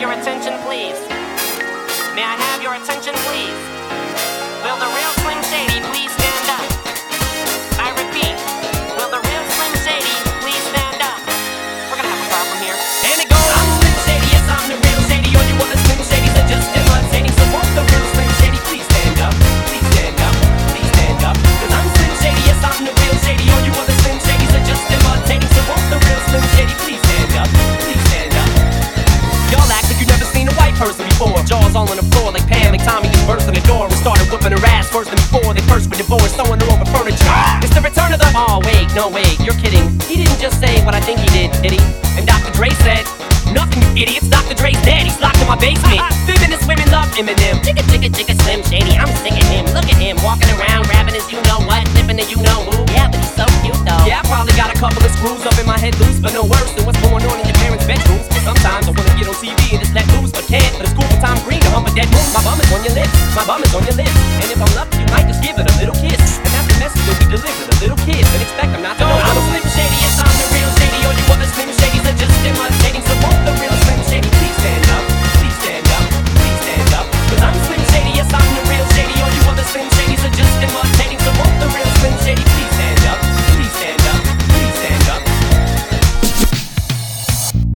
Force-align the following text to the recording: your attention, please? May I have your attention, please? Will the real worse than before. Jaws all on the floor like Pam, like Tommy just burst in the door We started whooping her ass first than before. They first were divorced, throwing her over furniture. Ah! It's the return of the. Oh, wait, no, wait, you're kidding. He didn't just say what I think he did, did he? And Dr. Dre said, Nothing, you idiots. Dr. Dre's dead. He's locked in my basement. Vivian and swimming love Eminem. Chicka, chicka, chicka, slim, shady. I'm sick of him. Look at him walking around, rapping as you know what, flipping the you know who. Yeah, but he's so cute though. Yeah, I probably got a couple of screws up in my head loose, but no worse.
your 0.00 0.12
attention, 0.12 0.54
please? 0.64 0.96
May 2.16 2.24
I 2.24 2.34
have 2.40 2.62
your 2.62 2.72
attention, 2.72 3.12
please? 3.28 3.60
Will 4.64 4.78
the 4.80 4.88
real 4.96 5.19
worse 30.90 30.98
than 30.98 31.08
before. 31.08 31.38
Jaws 31.46 31.74
all 31.76 31.88
on 31.88 31.96
the 31.96 32.06
floor 32.10 32.32
like 32.32 32.46
Pam, 32.46 32.72
like 32.72 32.82
Tommy 32.82 33.08
just 33.08 33.26
burst 33.26 33.46
in 33.46 33.54
the 33.54 33.62
door 33.62 33.86
We 33.86 33.94
started 33.94 34.26
whooping 34.30 34.50
her 34.50 34.66
ass 34.66 34.90
first 34.90 35.10
than 35.10 35.18
before. 35.22 35.54
They 35.54 35.62
first 35.70 35.90
were 35.90 35.96
divorced, 35.96 36.34
throwing 36.34 36.58
her 36.58 36.70
over 36.70 36.86
furniture. 36.90 37.30
Ah! 37.30 37.62
It's 37.62 37.74
the 37.74 37.80
return 37.80 38.12
of 38.12 38.18
the. 38.18 38.26
Oh, 38.34 38.58
wait, 38.66 38.90
no, 38.94 39.08
wait, 39.08 39.38
you're 39.40 39.56
kidding. 39.62 39.86
He 40.10 40.18
didn't 40.18 40.40
just 40.42 40.58
say 40.58 40.82
what 40.84 40.94
I 40.94 41.00
think 41.00 41.20
he 41.20 41.28
did, 41.30 41.50
did 41.62 41.78
he? 41.78 41.82
And 42.18 42.26
Dr. 42.26 42.50
Dre 42.50 42.70
said, 42.82 43.06
Nothing, 43.54 43.82
you 43.82 44.06
idiots. 44.06 44.30
Dr. 44.30 44.54
Dre's 44.54 44.78
dead. 44.86 45.06
He's 45.06 45.18
locked 45.18 45.42
in 45.42 45.48
my 45.50 45.58
basement. 45.58 45.98
Vivian 46.26 46.54
and 46.54 46.62
swimming 46.62 46.90
love 46.94 47.10
Eminem. 47.18 47.58
Chicka, 47.66 47.82
chicka, 47.90 48.10
chicka, 48.10 48.34
slim, 48.46 48.62
shady. 48.62 48.94
I'm 48.94 49.10
sick 49.22 49.34
of 49.34 49.46
him. 49.50 49.66
Look 49.74 49.90
at 49.90 49.98
him 49.98 50.18
walking 50.22 50.50
around, 50.54 50.86
rapping 50.86 51.18
as 51.18 51.26
you 51.30 51.42
know 51.50 51.58
what, 51.66 51.82
flipping 51.90 52.18
the 52.18 52.26
you 52.30 52.38
know 52.42 52.62
who. 52.70 52.78
Yeah, 52.94 53.10
but 53.10 53.18
he's 53.18 53.34
so 53.34 53.46
cute 53.62 53.78
though. 53.82 54.06
Yeah, 54.06 54.22
I 54.22 54.24
probably 54.30 54.54
got 54.54 54.70
a 54.70 54.78
couple 54.78 55.02
of 55.02 55.10
screws 55.18 55.42
up 55.46 55.58
in 55.58 55.66
my 55.66 55.78
head 55.78 55.98
loose, 55.98 56.20
but 56.22 56.32
no 56.32 56.46
worse. 56.46 56.79